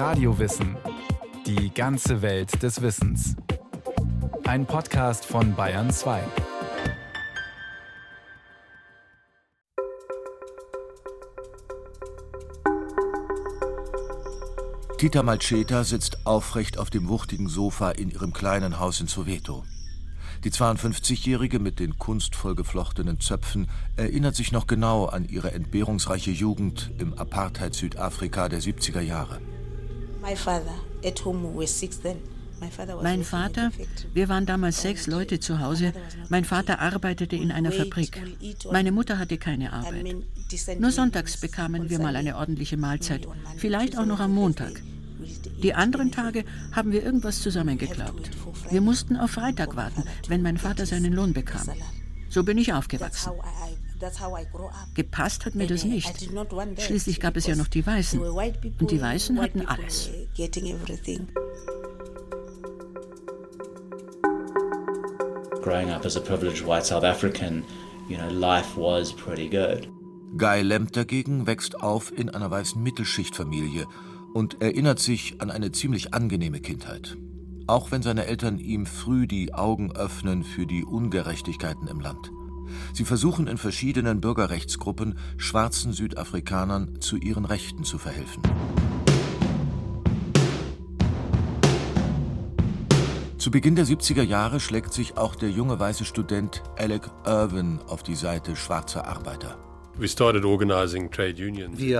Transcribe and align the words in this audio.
Radiowissen. 0.00 0.78
Die 1.44 1.74
ganze 1.74 2.22
Welt 2.22 2.62
des 2.62 2.80
Wissens. 2.80 3.36
Ein 4.44 4.64
Podcast 4.64 5.26
von 5.26 5.54
Bayern 5.54 5.90
2. 5.90 6.22
Tita 14.96 15.22
Malcheta 15.22 15.84
sitzt 15.84 16.24
aufrecht 16.24 16.78
auf 16.78 16.88
dem 16.88 17.08
wuchtigen 17.08 17.50
Sofa 17.50 17.90
in 17.90 18.10
ihrem 18.10 18.32
kleinen 18.32 18.80
Haus 18.80 19.02
in 19.02 19.06
Soweto. 19.06 19.64
Die 20.44 20.50
52-Jährige 20.50 21.58
mit 21.58 21.78
den 21.78 21.98
kunstvoll 21.98 22.54
geflochtenen 22.54 23.20
Zöpfen 23.20 23.68
erinnert 23.96 24.34
sich 24.34 24.50
noch 24.50 24.66
genau 24.66 25.04
an 25.04 25.28
ihre 25.28 25.52
entbehrungsreiche 25.52 26.30
Jugend 26.30 26.90
im 26.96 27.12
Apartheid-Südafrika 27.12 28.48
der 28.48 28.62
70er 28.62 29.02
Jahre. 29.02 29.42
Mein 33.02 33.24
Vater, 33.24 33.70
wir 34.12 34.28
waren 34.28 34.44
damals 34.44 34.82
sechs 34.82 35.06
Leute 35.06 35.40
zu 35.40 35.60
Hause. 35.60 35.92
Mein 36.28 36.44
Vater 36.44 36.80
arbeitete 36.80 37.36
in 37.36 37.50
einer 37.50 37.72
Fabrik. 37.72 38.20
Meine 38.70 38.92
Mutter 38.92 39.18
hatte 39.18 39.38
keine 39.38 39.72
Arbeit. 39.72 40.16
Nur 40.78 40.90
sonntags 40.90 41.38
bekamen 41.38 41.88
wir 41.88 41.98
mal 41.98 42.16
eine 42.16 42.36
ordentliche 42.36 42.76
Mahlzeit, 42.76 43.26
vielleicht 43.56 43.96
auch 43.98 44.06
noch 44.06 44.20
am 44.20 44.34
Montag. 44.34 44.82
Die 45.62 45.74
anderen 45.74 46.12
Tage 46.12 46.44
haben 46.72 46.92
wir 46.92 47.02
irgendwas 47.02 47.40
zusammengeklaubt. 47.40 48.30
Wir 48.70 48.80
mussten 48.80 49.16
auf 49.16 49.30
Freitag 49.32 49.76
warten, 49.76 50.04
wenn 50.28 50.42
mein 50.42 50.58
Vater 50.58 50.86
seinen 50.86 51.12
Lohn 51.12 51.32
bekam. 51.32 51.68
So 52.28 52.44
bin 52.44 52.58
ich 52.58 52.72
aufgewachsen. 52.72 53.32
Gepasst 54.94 55.46
hat 55.46 55.54
mir 55.54 55.66
das 55.66 55.84
nicht. 55.84 56.28
Schließlich 56.78 57.20
gab 57.20 57.36
es 57.36 57.46
ja 57.46 57.56
noch 57.56 57.68
die 57.68 57.86
Weißen. 57.86 58.20
Und 58.20 58.90
die 58.90 59.00
Weißen 59.00 59.40
hatten 59.40 59.66
alles. 59.66 60.10
Growing 65.62 65.90
up 65.90 66.06
as 66.06 66.16
a 66.16 66.20
privileged 66.20 66.66
white 66.66 66.86
South 66.86 67.04
African, 67.04 67.62
you 68.08 68.16
know, 68.16 68.30
life 68.30 68.76
was 68.76 69.12
pretty 69.12 69.46
good. 69.46 69.88
Guy 70.38 70.62
Lemp 70.62 70.92
dagegen 70.92 71.46
wächst 71.46 71.82
auf 71.82 72.16
in 72.16 72.30
einer 72.30 72.50
weißen 72.50 72.82
Mittelschichtfamilie 72.82 73.86
und 74.32 74.62
erinnert 74.62 75.00
sich 75.00 75.40
an 75.40 75.50
eine 75.50 75.70
ziemlich 75.72 76.14
angenehme 76.14 76.60
Kindheit. 76.60 77.18
Auch 77.66 77.90
wenn 77.90 78.02
seine 78.02 78.26
Eltern 78.26 78.58
ihm 78.58 78.86
früh 78.86 79.26
die 79.26 79.52
Augen 79.52 79.92
öffnen 79.92 80.44
für 80.44 80.66
die 80.66 80.84
Ungerechtigkeiten 80.84 81.88
im 81.88 82.00
Land. 82.00 82.30
Sie 82.92 83.04
versuchen 83.04 83.46
in 83.46 83.58
verschiedenen 83.58 84.20
Bürgerrechtsgruppen 84.20 85.18
schwarzen 85.36 85.92
Südafrikanern 85.92 87.00
zu 87.00 87.16
ihren 87.16 87.44
Rechten 87.44 87.84
zu 87.84 87.98
verhelfen. 87.98 88.42
Zu 93.40 93.50
Beginn 93.50 93.74
der 93.74 93.86
70er 93.86 94.22
Jahre 94.22 94.60
schlägt 94.60 94.92
sich 94.92 95.16
auch 95.16 95.34
der 95.34 95.48
junge 95.48 95.80
weiße 95.80 96.04
Student 96.04 96.62
Alec 96.76 97.10
Irvin 97.24 97.80
auf 97.86 98.02
die 98.02 98.14
Seite 98.14 98.54
schwarzer 98.54 99.06
Arbeiter. 99.06 99.56
Wir 99.98 100.10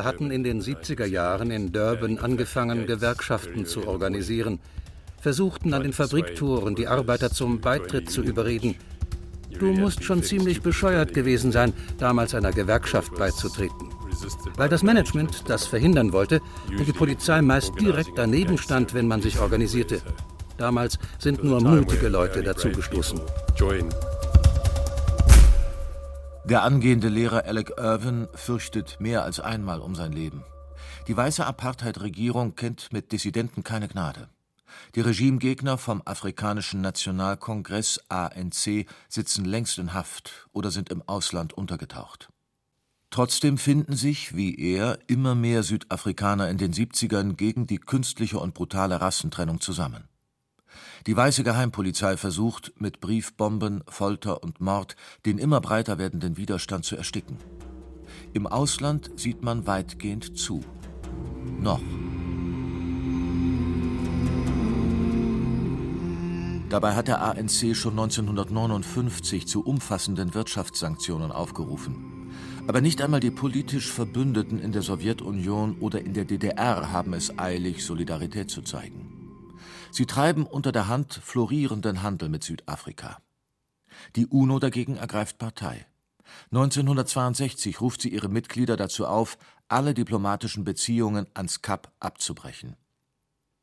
hatten 0.04 0.30
in 0.30 0.44
den 0.44 0.60
70er 0.60 1.06
Jahren 1.06 1.50
in 1.50 1.72
Durban 1.72 2.18
angefangen, 2.18 2.86
Gewerkschaften 2.86 3.64
zu 3.64 3.88
organisieren, 3.88 4.60
versuchten 5.18 5.72
an 5.72 5.82
den 5.82 5.94
Fabriktoren 5.94 6.74
die 6.74 6.88
Arbeiter 6.88 7.30
zum 7.30 7.60
Beitritt 7.60 8.10
zu 8.10 8.22
überreden. 8.22 8.74
Du 9.58 9.72
musst 9.72 10.04
schon 10.04 10.22
ziemlich 10.22 10.62
bescheuert 10.62 11.12
gewesen 11.14 11.52
sein, 11.52 11.72
damals 11.98 12.34
einer 12.34 12.52
Gewerkschaft 12.52 13.14
beizutreten. 13.16 13.90
Weil 14.56 14.68
das 14.68 14.82
Management 14.82 15.48
das 15.48 15.66
verhindern 15.66 16.12
wollte 16.12 16.40
und 16.68 16.86
die 16.86 16.92
Polizei 16.92 17.42
meist 17.42 17.72
direkt 17.80 18.12
daneben 18.16 18.58
stand, 18.58 18.94
wenn 18.94 19.08
man 19.08 19.22
sich 19.22 19.38
organisierte. 19.40 20.00
Damals 20.56 20.98
sind 21.18 21.42
nur 21.42 21.60
mutige 21.62 22.08
Leute 22.08 22.42
dazugestoßen. 22.42 23.20
Der 26.44 26.62
angehende 26.62 27.08
Lehrer 27.08 27.44
Alec 27.46 27.72
Irvin 27.78 28.28
fürchtet 28.34 28.96
mehr 29.00 29.24
als 29.24 29.40
einmal 29.40 29.80
um 29.80 29.94
sein 29.94 30.12
Leben. 30.12 30.42
Die 31.06 31.16
weiße 31.16 31.46
Apartheid-Regierung 31.46 32.56
kennt 32.56 32.92
mit 32.92 33.12
Dissidenten 33.12 33.64
keine 33.64 33.88
Gnade. 33.88 34.28
Die 34.94 35.00
Regimegegner 35.00 35.78
vom 35.78 36.02
Afrikanischen 36.04 36.80
Nationalkongress 36.80 38.00
ANC 38.08 38.86
sitzen 39.08 39.44
längst 39.44 39.78
in 39.78 39.94
Haft 39.94 40.48
oder 40.52 40.70
sind 40.70 40.90
im 40.90 41.02
Ausland 41.06 41.52
untergetaucht. 41.52 42.28
Trotzdem 43.10 43.58
finden 43.58 43.96
sich, 43.96 44.36
wie 44.36 44.56
er, 44.56 44.98
immer 45.08 45.34
mehr 45.34 45.64
Südafrikaner 45.64 46.48
in 46.48 46.58
den 46.58 46.72
70ern 46.72 47.34
gegen 47.34 47.66
die 47.66 47.78
künstliche 47.78 48.38
und 48.38 48.54
brutale 48.54 49.00
Rassentrennung 49.00 49.60
zusammen. 49.60 50.08
Die 51.06 51.16
weiße 51.16 51.42
Geheimpolizei 51.42 52.16
versucht, 52.16 52.72
mit 52.78 53.00
Briefbomben, 53.00 53.82
Folter 53.88 54.42
und 54.42 54.60
Mord 54.60 54.94
den 55.26 55.38
immer 55.38 55.60
breiter 55.60 55.98
werdenden 55.98 56.36
Widerstand 56.36 56.84
zu 56.84 56.96
ersticken. 56.96 57.38
Im 58.32 58.46
Ausland 58.46 59.10
sieht 59.16 59.42
man 59.42 59.66
weitgehend 59.66 60.38
zu. 60.38 60.62
Noch. 61.58 61.80
Dabei 66.70 66.94
hat 66.94 67.08
der 67.08 67.20
ANC 67.20 67.74
schon 67.74 67.98
1959 67.98 69.48
zu 69.48 69.64
umfassenden 69.64 70.34
Wirtschaftssanktionen 70.34 71.32
aufgerufen. 71.32 72.30
Aber 72.68 72.80
nicht 72.80 73.02
einmal 73.02 73.18
die 73.18 73.32
politisch 73.32 73.90
Verbündeten 73.90 74.60
in 74.60 74.70
der 74.70 74.82
Sowjetunion 74.82 75.80
oder 75.80 76.00
in 76.00 76.14
der 76.14 76.26
DDR 76.26 76.92
haben 76.92 77.12
es 77.12 77.36
eilig, 77.36 77.84
Solidarität 77.84 78.52
zu 78.52 78.62
zeigen. 78.62 79.10
Sie 79.90 80.06
treiben 80.06 80.46
unter 80.46 80.70
der 80.70 80.86
Hand 80.86 81.12
florierenden 81.14 82.04
Handel 82.04 82.28
mit 82.28 82.44
Südafrika. 82.44 83.18
Die 84.14 84.28
UNO 84.28 84.60
dagegen 84.60 84.96
ergreift 84.96 85.38
Partei. 85.38 85.86
1962 86.52 87.80
ruft 87.80 88.00
sie 88.00 88.10
ihre 88.10 88.28
Mitglieder 88.28 88.76
dazu 88.76 89.08
auf, 89.08 89.38
alle 89.66 89.92
diplomatischen 89.92 90.62
Beziehungen 90.62 91.26
ans 91.34 91.62
Kap 91.62 91.90
abzubrechen. 91.98 92.76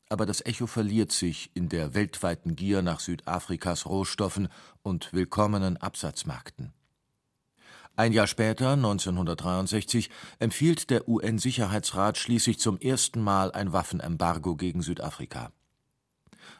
Aber 0.08 0.24
das 0.24 0.44
Echo 0.44 0.66
verliert 0.66 1.12
sich 1.12 1.50
in 1.54 1.68
der 1.68 1.94
weltweiten 1.94 2.56
Gier 2.56 2.82
nach 2.82 3.00
Südafrikas 3.00 3.86
Rohstoffen 3.86 4.48
und 4.82 5.12
willkommenen 5.12 5.76
Absatzmärkten. 5.76 6.72
Ein 7.98 8.12
Jahr 8.12 8.28
später, 8.28 8.74
1963, 8.74 10.08
empfiehlt 10.38 10.88
der 10.88 11.08
UN-Sicherheitsrat 11.08 12.16
schließlich 12.16 12.60
zum 12.60 12.78
ersten 12.78 13.20
Mal 13.20 13.50
ein 13.50 13.72
Waffenembargo 13.72 14.54
gegen 14.54 14.82
Südafrika. 14.82 15.50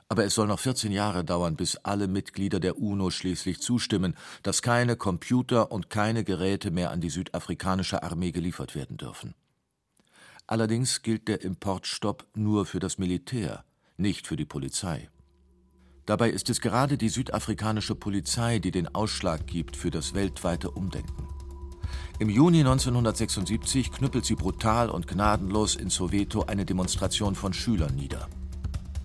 Aber 0.08 0.24
es 0.24 0.34
soll 0.34 0.46
noch 0.46 0.58
14 0.58 0.90
Jahre 0.90 1.24
dauern, 1.24 1.54
bis 1.54 1.76
alle 1.76 2.08
Mitglieder 2.08 2.60
der 2.60 2.78
UNO 2.78 3.10
schließlich 3.10 3.60
zustimmen, 3.60 4.16
dass 4.42 4.62
keine 4.62 4.96
Computer 4.96 5.70
und 5.70 5.90
keine 5.90 6.24
Geräte 6.24 6.70
mehr 6.70 6.90
an 6.90 7.00
die 7.00 7.10
südafrikanische 7.10 8.02
Armee 8.02 8.32
geliefert 8.32 8.74
werden 8.74 8.96
dürfen. 8.96 9.34
Allerdings 10.48 11.02
gilt 11.02 11.28
der 11.28 11.42
Importstopp 11.42 12.26
nur 12.34 12.64
für 12.64 12.80
das 12.80 12.96
Militär, 12.96 13.64
nicht 13.98 14.26
für 14.26 14.36
die 14.36 14.46
Polizei. 14.46 15.10
Dabei 16.06 16.30
ist 16.30 16.48
es 16.48 16.62
gerade 16.62 16.96
die 16.96 17.10
südafrikanische 17.10 17.94
Polizei, 17.94 18.58
die 18.58 18.70
den 18.70 18.92
Ausschlag 18.94 19.46
gibt 19.46 19.76
für 19.76 19.90
das 19.90 20.14
weltweite 20.14 20.70
Umdenken. 20.70 21.28
Im 22.18 22.30
Juni 22.30 22.60
1976 22.60 23.92
knüppelt 23.92 24.24
sie 24.24 24.36
brutal 24.36 24.88
und 24.88 25.06
gnadenlos 25.06 25.76
in 25.76 25.90
Soweto 25.90 26.44
eine 26.44 26.64
Demonstration 26.64 27.34
von 27.34 27.52
Schülern 27.52 27.94
nieder. 27.94 28.26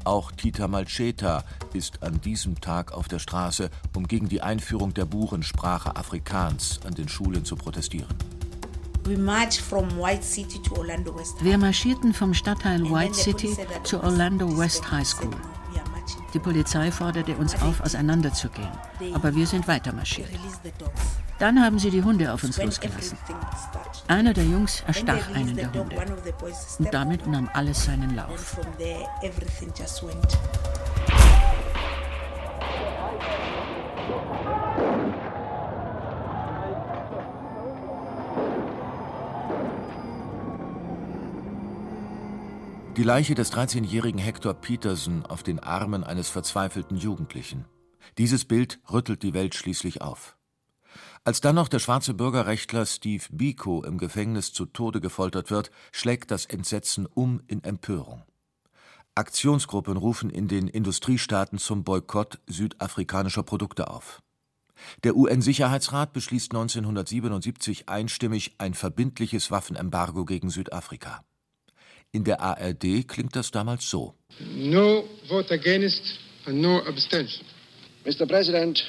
Auch 0.06 0.32
Tita 0.32 0.70
Malcheta 0.70 1.44
ist 1.74 2.04
an 2.04 2.22
diesem 2.22 2.62
Tag 2.62 2.94
auf 2.94 3.10
der 3.10 3.20
Straße, 3.20 3.70
um 3.94 4.08
gegen 4.08 4.30
die 4.30 4.42
Einführung 4.42 4.94
der 4.94 5.06
Burensprache 5.06 5.98
Afrikaans 5.98 6.80
an 6.86 6.94
den 6.94 7.10
Schulen 7.10 7.44
zu 7.44 7.58
protestieren. 7.58 8.16
Wir 11.42 11.58
marschierten 11.58 12.14
vom 12.14 12.34
Stadtteil 12.34 12.84
White 12.90 13.14
City 13.14 13.58
zur 13.84 14.04
Orlando 14.04 14.58
West 14.58 14.90
High 14.92 15.08
School. 15.08 15.36
Die 16.34 16.40
Polizei 16.40 16.92
forderte 16.92 17.36
uns 17.38 17.62
auf, 17.62 17.82
auseinanderzugehen, 17.82 18.72
aber 19.14 19.36
wir 19.36 19.46
sind 19.46 19.68
weiter 19.68 19.94
marschiert. 19.94 20.30
Dann 21.38 21.62
haben 21.62 21.80
sie 21.80 21.90
die 21.90 22.02
Hunde 22.02 22.32
auf 22.32 22.44
uns 22.44 22.58
losgelassen. 22.58 23.18
Einer 24.08 24.34
der 24.34 24.46
Jungs 24.46 24.84
erstach 24.88 25.30
einen 25.34 25.56
der 25.56 25.72
Hunde. 25.74 25.96
Und 26.80 26.94
damit 26.94 27.28
nahm 27.28 27.50
alles 27.54 27.86
seinen 27.86 28.16
Lauf. 28.16 28.58
Die 42.96 43.02
Leiche 43.02 43.34
des 43.34 43.52
13-jährigen 43.52 44.20
Hector 44.20 44.54
Peterson 44.54 45.26
auf 45.26 45.42
den 45.42 45.60
Armen 45.60 46.04
eines 46.04 46.30
verzweifelten 46.30 46.96
Jugendlichen. 46.96 47.66
Dieses 48.20 48.46
Bild 48.46 48.80
rüttelt 48.92 49.24
die 49.24 49.34
Welt 49.34 49.56
schließlich 49.56 50.04
auf. 50.04 50.38
Als 51.24 51.42
dann 51.42 51.56
noch 51.56 51.70
der 51.70 51.80
schwarze 51.80 52.14
Bürgerrechtler 52.14 52.86
Steve 52.86 53.24
Biko 53.32 53.84
im 53.84 53.98
Gefängnis 53.98 54.54
zu 54.54 54.68
Tode 54.68 55.02
gefoltert 55.02 55.50
wird, 55.50 55.72
schlägt 55.92 56.30
das 56.30 56.46
Entsetzen 56.46 57.08
um 57.08 57.42
in 57.48 57.64
Empörung. 57.64 58.22
Aktionsgruppen 59.16 59.98
rufen 59.98 60.30
in 60.30 60.48
den 60.48 60.68
Industriestaaten 60.68 61.58
zum 61.58 61.84
Boykott 61.84 62.42
südafrikanischer 62.46 63.42
Produkte 63.42 63.90
auf. 63.90 64.22
Der 65.04 65.16
UN-Sicherheitsrat 65.16 66.14
beschließt 66.14 66.52
1977 66.52 67.90
einstimmig 67.90 68.54
ein 68.60 68.76
verbindliches 68.76 69.50
Waffenembargo 69.50 70.26
gegen 70.26 70.52
Südafrika. 70.52 71.24
In 72.14 72.24
der 72.24 72.42
ARD 72.42 73.08
klingt 73.08 73.36
das 73.36 73.50
damals 73.50 73.90
so: 73.90 74.14
No 74.56 75.04
vote 75.28 75.52
against 75.52 76.20
and 76.46 76.62
no 76.62 76.80
abstention. 76.86 77.44
Mr. 78.06 78.28
President, 78.28 78.84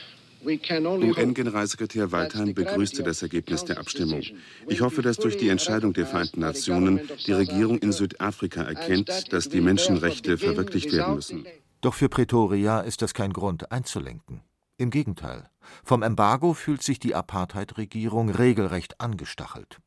UN-Generalsekretär 0.44 2.12
Waldheim 2.12 2.52
begrüßte 2.52 3.02
das 3.02 3.22
Ergebnis 3.22 3.64
der 3.64 3.78
Abstimmung. 3.78 4.22
Ich 4.68 4.82
hoffe, 4.82 5.00
dass 5.00 5.16
durch 5.16 5.38
die 5.38 5.48
Entscheidung 5.48 5.94
der 5.94 6.06
Vereinten 6.06 6.40
Nationen 6.40 7.00
die 7.26 7.32
Regierung 7.32 7.78
in 7.78 7.92
Südafrika 7.92 8.62
erkennt, 8.62 9.32
dass 9.32 9.48
die 9.48 9.62
Menschenrechte 9.62 10.36
verwirklicht 10.36 10.92
werden 10.92 11.14
müssen. 11.14 11.46
Doch 11.80 11.94
für 11.94 12.10
Pretoria 12.10 12.80
ist 12.80 13.00
das 13.00 13.14
kein 13.14 13.32
Grund, 13.32 13.72
einzulenken. 13.72 14.42
Im 14.76 14.90
Gegenteil. 14.90 15.48
Vom 15.82 16.02
Embargo 16.02 16.52
fühlt 16.52 16.82
sich 16.82 16.98
die 16.98 17.14
Apartheid-Regierung 17.14 18.28
regelrecht 18.28 19.00
angestachelt. 19.00 19.78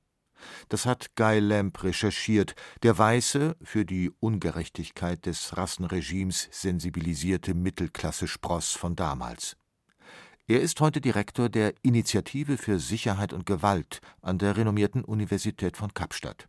Das 0.69 0.85
hat 0.85 1.15
Guy 1.15 1.39
Lamp 1.39 1.83
recherchiert, 1.83 2.55
der 2.83 2.97
weiße, 2.97 3.55
für 3.61 3.85
die 3.85 4.11
Ungerechtigkeit 4.19 5.25
des 5.25 5.57
Rassenregimes 5.57 6.49
sensibilisierte 6.51 7.53
Mittelklasse-Spross 7.53 8.73
von 8.73 8.95
damals. 8.95 9.57
Er 10.47 10.61
ist 10.61 10.79
heute 10.79 11.01
Direktor 11.01 11.49
der 11.49 11.73
Initiative 11.81 12.57
für 12.57 12.79
Sicherheit 12.79 13.33
und 13.33 13.45
Gewalt 13.45 13.99
an 14.21 14.37
der 14.37 14.55
renommierten 14.55 15.03
Universität 15.03 15.75
von 15.75 15.93
Kapstadt. 15.93 16.47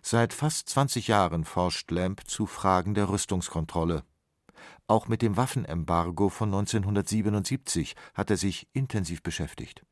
Seit 0.00 0.32
fast 0.32 0.68
20 0.70 1.08
Jahren 1.08 1.44
forscht 1.44 1.90
Lamp 1.90 2.22
zu 2.26 2.46
Fragen 2.46 2.94
der 2.94 3.10
Rüstungskontrolle. 3.10 4.04
Auch 4.86 5.08
mit 5.08 5.20
dem 5.20 5.36
Waffenembargo 5.36 6.30
von 6.30 6.48
1977 6.48 7.94
hat 8.14 8.30
er 8.30 8.38
sich 8.38 8.66
intensiv 8.72 9.22
beschäftigt. 9.22 9.82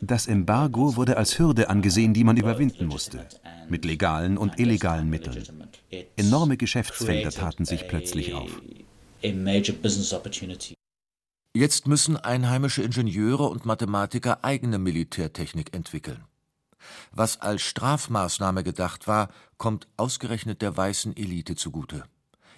Das 0.00 0.26
Embargo 0.26 0.96
wurde 0.96 1.16
als 1.16 1.38
Hürde 1.38 1.68
angesehen, 1.68 2.14
die 2.14 2.24
man 2.24 2.36
überwinden 2.36 2.86
musste, 2.86 3.26
mit 3.68 3.84
legalen 3.84 4.38
und 4.38 4.58
illegalen 4.58 5.10
Mitteln. 5.10 5.68
Enorme 6.16 6.56
Geschäftsfelder 6.56 7.30
taten 7.30 7.64
sich 7.64 7.88
plötzlich 7.88 8.34
auf. 8.34 8.50
Jetzt 11.54 11.86
müssen 11.88 12.16
einheimische 12.16 12.82
Ingenieure 12.82 13.48
und 13.48 13.64
Mathematiker 13.64 14.44
eigene 14.44 14.78
Militärtechnik 14.78 15.74
entwickeln. 15.74 16.24
Was 17.10 17.40
als 17.40 17.62
Strafmaßnahme 17.62 18.62
gedacht 18.62 19.08
war, 19.08 19.28
kommt 19.56 19.88
ausgerechnet 19.96 20.62
der 20.62 20.76
weißen 20.76 21.16
Elite 21.16 21.56
zugute. 21.56 22.04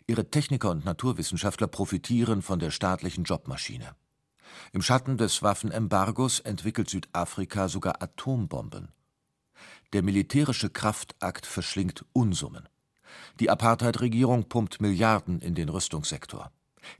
Ihre 0.07 0.31
Techniker 0.31 0.71
und 0.71 0.85
Naturwissenschaftler 0.85 1.69
profitieren 1.69 2.43
von 2.43 2.59
der 2.59 2.71
staatlichen 2.71 3.25
Jobmaschine. 3.25 3.95
Im 4.73 4.83
Schatten 4.83 5.17
des 5.17 5.43
Waffenembargos 5.43 6.41
entwickelt 6.41 6.91
Südafrika 6.91 7.69
sogar 7.69 8.03
Atombomben. 8.03 8.89
Der 9.93 10.03
militärische 10.03 10.71
Kraftakt 10.71 11.47
verschlingt 11.47 12.05
Unsummen. 12.13 12.69
Die 13.41 13.51
Apartheid-Regierung 13.51 14.49
pumpt 14.49 14.81
Milliarden 14.81 15.41
in 15.41 15.55
den 15.55 15.69
Rüstungssektor. 15.69 16.53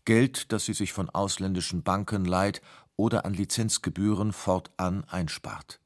Geld, 0.05 0.53
das 0.53 0.65
sie 0.65 0.75
sich 0.75 0.93
von 0.93 1.09
ausländischen 1.09 1.83
Banken 1.83 2.25
leiht 2.25 2.61
oder 2.97 3.25
an 3.25 3.35
Lizenzgebühren 3.35 4.33
fortan 4.33 5.05
einspart. 5.05 5.81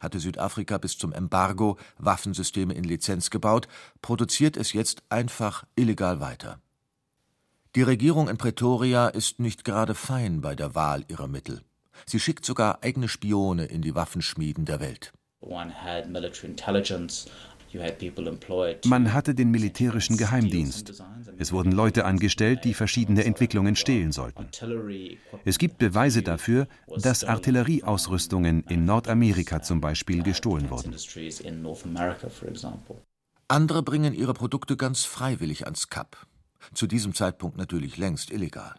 Hatte 0.00 0.20
Südafrika 0.20 0.76
bis 0.78 0.98
zum 0.98 1.12
Embargo 1.12 1.78
Waffensysteme 1.98 2.74
in 2.74 2.84
Lizenz 2.84 3.30
gebaut, 3.30 3.68
produziert 4.02 4.56
es 4.56 4.72
jetzt 4.72 5.02
einfach 5.08 5.64
illegal 5.76 6.20
weiter. 6.20 6.60
Die 7.74 7.82
Regierung 7.82 8.28
in 8.28 8.36
Pretoria 8.36 9.08
ist 9.08 9.40
nicht 9.40 9.64
gerade 9.64 9.94
fein 9.94 10.40
bei 10.40 10.54
der 10.54 10.74
Wahl 10.74 11.04
ihrer 11.08 11.26
Mittel. 11.26 11.62
Sie 12.06 12.20
schickt 12.20 12.44
sogar 12.44 12.82
eigene 12.82 13.08
Spione 13.08 13.64
in 13.64 13.82
die 13.82 13.94
Waffenschmieden 13.94 14.64
der 14.64 14.80
Welt. 14.80 15.12
One 15.40 15.72
had 15.84 16.08
military 16.08 16.48
intelligence 16.48 17.26
man 18.84 19.12
hatte 19.12 19.34
den 19.34 19.50
militärischen 19.50 20.16
Geheimdienst. 20.16 21.02
Es 21.38 21.52
wurden 21.52 21.72
Leute 21.72 22.04
angestellt, 22.04 22.60
die 22.64 22.74
verschiedene 22.74 23.24
Entwicklungen 23.24 23.76
stehlen 23.76 24.12
sollten. 24.12 24.48
Es 25.44 25.58
gibt 25.58 25.78
Beweise 25.78 26.22
dafür, 26.22 26.68
dass 26.96 27.24
Artillerieausrüstungen 27.24 28.64
in 28.68 28.84
Nordamerika 28.84 29.62
zum 29.62 29.80
Beispiel 29.80 30.22
gestohlen 30.22 30.70
wurden. 30.70 30.94
Andere 33.48 33.82
bringen 33.82 34.14
ihre 34.14 34.34
Produkte 34.34 34.76
ganz 34.76 35.04
freiwillig 35.04 35.64
ans 35.64 35.88
Kap. 35.88 36.26
Zu 36.72 36.86
diesem 36.86 37.14
Zeitpunkt 37.14 37.56
natürlich 37.56 37.98
längst 37.98 38.30
illegal. 38.30 38.74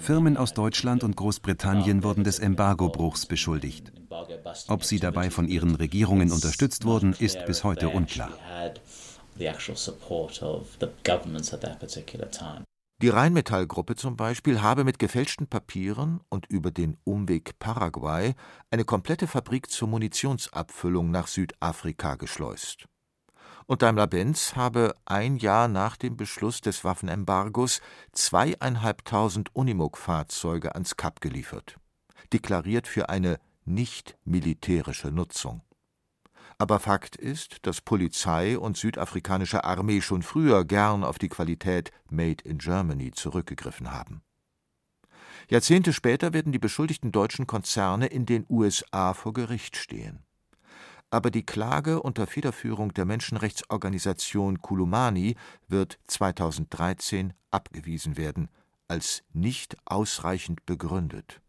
Firmen 0.00 0.36
aus 0.36 0.54
Deutschland 0.54 1.04
und 1.04 1.16
Großbritannien 1.16 2.02
wurden 2.02 2.24
des 2.24 2.40
Embargobruchs 2.40 3.26
beschuldigt. 3.26 3.92
Ob 4.66 4.84
sie 4.84 4.98
dabei 4.98 5.30
von 5.30 5.46
ihren 5.46 5.76
Regierungen 5.76 6.32
unterstützt 6.32 6.84
wurden, 6.84 7.14
ist 7.18 7.46
bis 7.46 7.62
heute 7.62 7.90
unklar. 7.90 8.32
Die 13.02 13.08
Rheinmetall-Gruppe 13.08 13.94
zum 13.94 14.16
Beispiel 14.16 14.60
habe 14.60 14.84
mit 14.84 14.98
gefälschten 14.98 15.46
Papieren 15.46 16.20
und 16.28 16.46
über 16.46 16.70
den 16.72 16.98
Umweg 17.04 17.58
Paraguay 17.60 18.34
eine 18.70 18.84
komplette 18.84 19.28
Fabrik 19.28 19.70
zur 19.70 19.88
Munitionsabfüllung 19.88 21.10
nach 21.10 21.28
Südafrika 21.28 22.16
geschleust 22.16 22.88
und 23.70 23.82
Daimler-Benz 23.82 24.56
habe 24.56 24.96
ein 25.04 25.36
Jahr 25.36 25.68
nach 25.68 25.96
dem 25.96 26.16
Beschluss 26.16 26.60
des 26.60 26.82
Waffenembargos 26.82 27.80
zweieinhalbtausend 28.10 29.54
Unimog-Fahrzeuge 29.54 30.74
ans 30.74 30.96
Kap 30.96 31.20
geliefert, 31.20 31.76
deklariert 32.32 32.88
für 32.88 33.10
eine 33.10 33.38
nicht 33.64 34.18
militärische 34.24 35.12
Nutzung. 35.12 35.62
Aber 36.58 36.80
Fakt 36.80 37.14
ist, 37.14 37.64
dass 37.64 37.80
Polizei 37.80 38.58
und 38.58 38.76
südafrikanische 38.76 39.62
Armee 39.62 40.00
schon 40.00 40.24
früher 40.24 40.64
gern 40.64 41.04
auf 41.04 41.20
die 41.20 41.28
Qualität 41.28 41.92
Made 42.10 42.42
in 42.42 42.58
Germany 42.58 43.12
zurückgegriffen 43.12 43.92
haben. 43.92 44.22
Jahrzehnte 45.48 45.92
später 45.92 46.32
werden 46.32 46.50
die 46.50 46.58
beschuldigten 46.58 47.12
deutschen 47.12 47.46
Konzerne 47.46 48.08
in 48.08 48.26
den 48.26 48.44
USA 48.48 49.14
vor 49.14 49.32
Gericht 49.32 49.76
stehen 49.76 50.24
aber 51.10 51.30
die 51.30 51.44
Klage 51.44 52.02
unter 52.02 52.26
Federführung 52.26 52.94
der 52.94 53.04
Menschenrechtsorganisation 53.04 54.62
Kulumani 54.62 55.36
wird 55.68 55.98
2013 56.06 57.32
abgewiesen 57.50 58.16
werden, 58.16 58.48
als 58.88 59.22
nicht 59.32 59.76
ausreichend 59.84 60.64
begründet. 60.66 61.40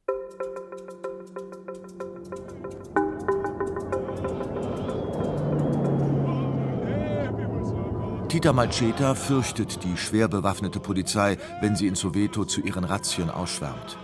Tita 8.29 8.53
Malcheta 8.53 9.13
fürchtet 9.13 9.83
die 9.83 9.97
schwer 9.97 10.29
bewaffnete 10.29 10.79
Polizei, 10.79 11.37
wenn 11.59 11.75
sie 11.75 11.87
in 11.87 11.95
Soweto 11.95 12.45
zu 12.45 12.61
ihren 12.61 12.85
Razzien 12.85 13.29
ausschwärmt. 13.29 13.97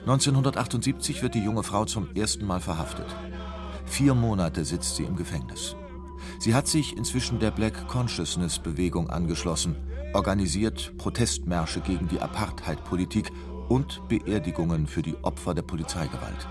1978 0.00 1.22
wird 1.22 1.34
die 1.34 1.42
junge 1.42 1.62
Frau 1.62 1.86
zum 1.86 2.14
ersten 2.14 2.46
Mal 2.46 2.60
verhaftet. 2.60 3.06
Vier 3.86 4.14
Monate 4.14 4.64
sitzt 4.64 4.96
sie 4.96 5.04
im 5.04 5.16
Gefängnis. 5.16 5.76
Sie 6.38 6.54
hat 6.54 6.66
sich 6.66 6.96
inzwischen 6.96 7.38
der 7.38 7.50
Black 7.50 7.88
Consciousness 7.88 8.58
Bewegung 8.58 9.08
angeschlossen, 9.08 9.76
organisiert 10.12 10.92
Protestmärsche 10.98 11.80
gegen 11.80 12.08
die 12.08 12.20
Apartheid-Politik 12.20 13.30
und 13.68 14.02
Beerdigungen 14.08 14.86
für 14.86 15.02
die 15.02 15.16
Opfer 15.22 15.54
der 15.54 15.62
Polizeigewalt. 15.62 16.46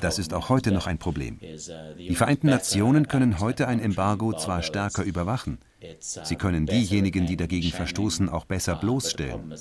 Das 0.00 0.18
ist 0.18 0.34
auch 0.34 0.48
heute 0.48 0.72
noch 0.72 0.86
ein 0.86 0.98
Problem. 0.98 1.38
Die 1.40 2.14
Vereinten 2.14 2.48
Nationen 2.48 3.08
können 3.08 3.40
heute 3.40 3.68
ein 3.68 3.80
Embargo 3.80 4.32
zwar 4.32 4.62
stärker 4.62 5.02
überwachen, 5.02 5.58
sie 6.00 6.36
können 6.36 6.66
diejenigen, 6.66 7.26
die 7.26 7.36
dagegen 7.36 7.70
verstoßen, 7.70 8.28
auch 8.28 8.44
besser 8.44 8.76
bloßstellen, 8.76 9.54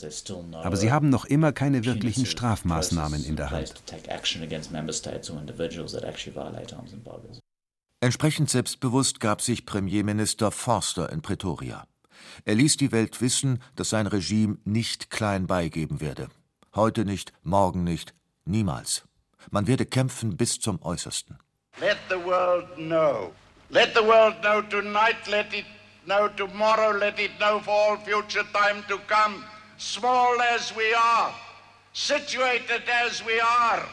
aber 0.53 0.75
sie 0.75 0.91
haben 0.91 1.10
noch 1.10 1.25
immer 1.25 1.51
keine 1.51 1.86
wirklichen 1.86 2.25
Strafmaßnahmen 2.25 3.24
in 3.24 3.36
der 3.36 3.51
Hand. 3.51 3.74
Entsprechend 8.00 8.50
selbstbewusst 8.50 9.20
gab 9.20 9.41
sich 9.41 9.65
Premierminister 9.65 10.51
Forster 10.51 11.12
in 11.12 11.22
Pretoria. 11.22 11.88
Er 12.45 12.55
ließ 12.55 12.77
die 12.77 12.91
Welt 12.91 13.21
wissen, 13.21 13.62
dass 13.75 13.89
sein 13.89 14.07
Regime 14.07 14.57
nicht 14.65 15.09
klein 15.09 15.47
beigeben 15.47 16.00
werde. 16.01 16.29
Heute 16.75 17.05
nicht, 17.05 17.33
morgen 17.43 17.83
nicht, 17.83 18.13
niemals. 18.45 19.03
Man 19.51 19.67
werde 19.67 19.86
kämpfen 19.86 20.38
bis 20.38 20.59
zum 20.59 20.81
Äußersten. 20.81 21.39
Let 21.79 21.97
the 22.09 22.15
world 22.15 22.75
know. 22.75 23.33
Let 23.69 23.93
the 23.93 24.03
world 24.03 24.41
know 24.41 24.62
tonight, 24.62 25.27
let 25.27 25.53
it 25.53 25.65
know 26.05 26.27
tomorrow, 26.29 26.91
let 26.97 27.19
it 27.19 27.31
know 27.39 27.59
for 27.59 27.71
all 27.71 27.97
future 27.97 28.45
time 28.53 28.83
to 28.88 28.97
come. 29.07 29.43
Small 29.77 30.41
as 30.41 30.74
we 30.75 30.93
are, 30.93 31.31
situated 31.93 32.83
as 33.05 33.24
we 33.25 33.39
are, 33.39 33.83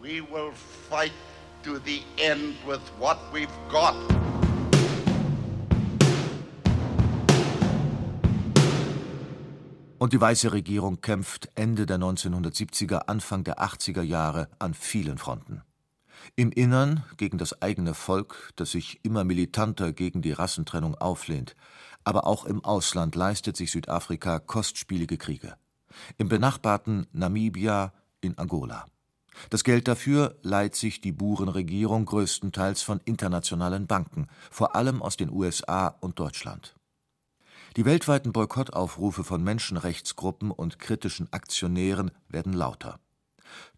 we 0.00 0.20
will 0.20 0.52
fight 0.88 1.12
to 1.64 1.78
the 1.80 2.02
end 2.18 2.54
with 2.66 2.82
what 2.98 3.18
we've 3.32 3.48
got. 3.70 4.15
Und 9.98 10.12
die 10.12 10.20
weiße 10.20 10.52
Regierung 10.52 11.00
kämpft 11.00 11.48
Ende 11.54 11.86
der 11.86 11.98
1970er, 11.98 13.06
Anfang 13.06 13.44
der 13.44 13.60
80er 13.60 14.02
Jahre 14.02 14.48
an 14.58 14.74
vielen 14.74 15.16
Fronten. 15.16 15.62
Im 16.34 16.52
Innern 16.52 17.02
gegen 17.16 17.38
das 17.38 17.62
eigene 17.62 17.94
Volk, 17.94 18.52
das 18.56 18.72
sich 18.72 19.00
immer 19.04 19.24
militanter 19.24 19.92
gegen 19.92 20.20
die 20.20 20.32
Rassentrennung 20.32 20.96
auflehnt, 20.96 21.56
aber 22.04 22.26
auch 22.26 22.44
im 22.44 22.64
Ausland 22.64 23.14
leistet 23.14 23.56
sich 23.56 23.70
Südafrika 23.70 24.38
kostspielige 24.38 25.16
Kriege. 25.16 25.56
Im 26.18 26.28
benachbarten 26.28 27.06
Namibia, 27.12 27.94
in 28.20 28.36
Angola. 28.36 28.84
Das 29.50 29.64
Geld 29.64 29.88
dafür 29.88 30.36
leiht 30.42 30.74
sich 30.76 31.00
die 31.00 31.12
Burenregierung 31.12 32.04
größtenteils 32.04 32.82
von 32.82 33.00
internationalen 33.04 33.86
Banken, 33.86 34.28
vor 34.50 34.76
allem 34.76 35.02
aus 35.02 35.16
den 35.16 35.30
USA 35.30 35.88
und 35.88 36.18
Deutschland. 36.18 36.75
Die 37.76 37.84
weltweiten 37.84 38.32
Boykottaufrufe 38.32 39.22
von 39.22 39.44
Menschenrechtsgruppen 39.44 40.50
und 40.50 40.78
kritischen 40.78 41.30
Aktionären 41.32 42.10
werden 42.26 42.54
lauter. 42.54 42.98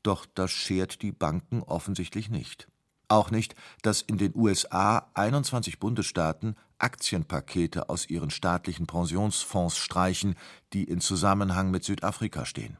Doch 0.04 0.24
das 0.24 0.52
schert 0.52 1.02
die 1.02 1.10
Banken 1.10 1.64
offensichtlich 1.64 2.30
nicht. 2.30 2.68
Auch 3.08 3.32
nicht, 3.32 3.56
dass 3.82 4.02
in 4.02 4.16
den 4.16 4.36
USA 4.36 5.10
21 5.14 5.80
Bundesstaaten 5.80 6.54
Aktienpakete 6.78 7.88
aus 7.88 8.08
ihren 8.08 8.30
staatlichen 8.30 8.86
Pensionsfonds 8.86 9.78
streichen, 9.78 10.36
die 10.72 10.84
in 10.84 11.00
Zusammenhang 11.00 11.72
mit 11.72 11.82
Südafrika 11.82 12.44
stehen. 12.44 12.76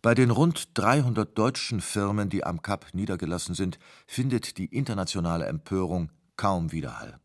Bei 0.00 0.14
den 0.14 0.30
rund 0.30 0.78
300 0.78 1.36
deutschen 1.36 1.80
Firmen, 1.80 2.28
die 2.28 2.44
am 2.44 2.62
Kap 2.62 2.86
niedergelassen 2.92 3.56
sind, 3.56 3.80
findet 4.06 4.58
die 4.58 4.66
internationale 4.66 5.46
Empörung 5.46 6.12
kaum 6.36 6.70
Widerhall. 6.70 7.18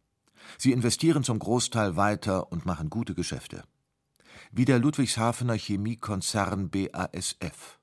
Sie 0.57 0.71
investieren 0.71 1.23
zum 1.23 1.39
Großteil 1.39 1.95
weiter 1.95 2.51
und 2.51 2.65
machen 2.65 2.89
gute 2.89 3.13
Geschäfte. 3.13 3.63
Wie 4.51 4.65
der 4.65 4.79
Ludwigshafener 4.79 5.55
Chemiekonzern 5.55 6.69
BASF. 6.69 7.79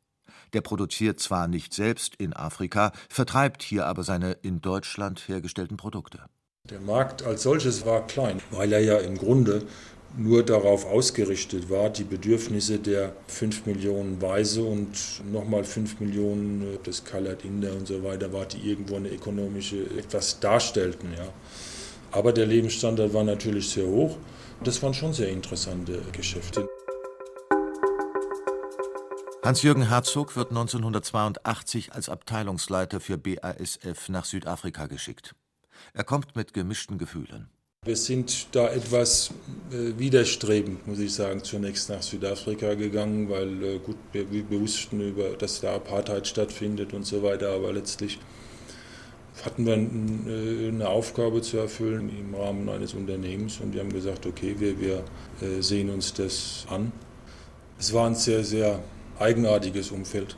Der 0.53 0.61
produziert 0.61 1.21
zwar 1.21 1.49
nicht 1.49 1.75
selbst 1.75 2.17
in 2.17 2.33
Afrika, 2.33 2.93
vertreibt 3.09 3.63
hier 3.63 3.87
aber 3.87 4.03
seine 4.03 4.33
in 4.33 4.61
Deutschland 4.61 5.29
hergestellten 5.29 5.77
Produkte. 5.77 6.25
Der 6.69 6.81
Markt 6.81 7.23
als 7.23 7.43
solches 7.43 7.87
war 7.87 8.07
klein, 8.07 8.41
weil 8.51 8.73
er 8.73 8.81
ja 8.81 8.99
im 8.99 9.17
Grunde 9.17 9.67
nur 10.17 10.45
darauf 10.45 10.87
ausgerichtet 10.87 11.71
war, 11.71 11.91
die 11.91 12.05
Bedürfnisse 12.05 12.79
der 12.79 13.15
5 13.29 13.67
Millionen 13.67 14.21
Weise 14.21 14.63
und 14.63 14.91
nochmal 15.31 15.65
5 15.65 16.01
Millionen 16.01 16.75
äh, 16.75 16.79
des 16.79 17.05
Colored 17.05 17.45
Inder 17.45 17.73
und 17.73 17.87
so 17.87 18.03
weiter 18.03 18.33
war, 18.33 18.45
die 18.47 18.69
irgendwo 18.69 18.97
eine 18.97 19.09
ökonomische 19.09 19.85
etwas 19.97 20.41
darstellten. 20.41 21.13
Ja. 21.17 21.29
Aber 22.13 22.33
der 22.33 22.47
Lebensstandard 22.47 23.15
war 23.15 23.25
natürlich 23.25 23.71
sehr 23.71 23.87
hoch. 23.87 24.17
Das 24.65 24.83
waren 24.83 24.95
schon 24.95 25.13
sehr 25.13 25.29
interessante 25.29 26.01
Geschäfte. 26.13 26.69
Hans-Jürgen 29.43 29.89
Herzog 29.89 30.37
wird 30.37 30.51
1982 30.51 31.93
als 31.93 32.09
Abteilungsleiter 32.09 33.01
für 33.01 33.17
BASF 33.17 34.09
nach 34.09 34.25
Südafrika 34.25 34.87
geschickt. 34.87 35.35
Er 35.95 36.05
kommt 36.05 36.37
mit 36.37 36.53
gemischten 36.53 36.99
Gefühlen. 36.99 37.49
Wir 37.87 37.97
sind 37.97 38.55
da 38.55 38.69
etwas 38.69 39.31
äh, 39.73 39.99
widerstrebend, 39.99 40.87
muss 40.87 40.99
ich 40.99 41.15
sagen, 41.15 41.43
zunächst 41.43 41.89
nach 41.89 42.03
Südafrika 42.03 42.75
gegangen, 42.75 43.31
weil 43.31 43.63
äh, 43.63 43.79
gut, 43.79 43.97
wir, 44.13 44.31
wir 44.31 44.61
wussten 44.61 45.01
über, 45.01 45.31
dass 45.31 45.63
da 45.63 45.77
Apartheid 45.77 46.27
stattfindet 46.27 46.93
und 46.93 47.07
so 47.07 47.23
weiter, 47.23 47.55
aber 47.55 47.73
letztlich 47.73 48.19
hatten 49.45 49.67
wir 49.67 49.75
äh, 49.75 50.69
eine 50.69 50.89
Aufgabe 50.89 51.43
zu 51.43 51.59
erfüllen 51.59 52.11
im 52.11 52.35
Rahmen 52.35 52.69
eines 52.69 52.95
Unternehmens 52.95 53.61
und 53.61 53.75
wir 53.75 53.81
haben 53.81 53.93
gesagt, 53.93 54.27
okay, 54.27 54.57
wir, 54.59 54.79
wir 54.81 55.05
äh, 55.41 55.63
sehen 55.63 55.91
uns 55.91 56.13
das 56.13 56.67
an. 56.69 56.93
Es 57.79 57.93
war 57.93 58.07
ein 58.07 58.15
sehr, 58.15 58.45
sehr 58.45 58.81
eigenartiges 59.19 59.91
Umfeld, 59.91 60.37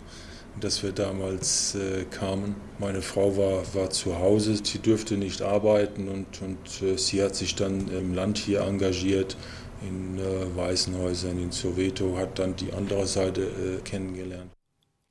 das 0.61 0.83
wir 0.83 0.93
damals 0.93 1.75
äh, 1.75 2.05
kamen. 2.05 2.57
Meine 2.79 3.03
Frau 3.03 3.37
war, 3.37 3.63
war 3.75 3.91
zu 3.91 4.19
Hause, 4.19 4.57
sie 4.63 4.79
durfte 4.79 5.17
nicht 5.17 5.43
arbeiten 5.43 6.09
und, 6.09 6.41
und 6.43 6.99
sie 6.99 7.23
hat 7.23 7.35
sich 7.35 7.55
dann 7.55 7.89
im 7.89 8.15
Land 8.15 8.39
hier 8.39 8.61
engagiert, 8.63 9.37
in 9.83 10.21
Waisenhäusern, 10.55 11.43
in 11.43 11.51
Soweto, 11.51 12.17
hat 12.17 12.39
dann 12.39 12.55
die 12.55 12.73
andere 12.73 13.05
Seite 13.09 13.81
kennengelernt. 13.85 14.53